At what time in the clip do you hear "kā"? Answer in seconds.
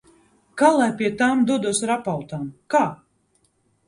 0.59-0.69, 2.77-2.81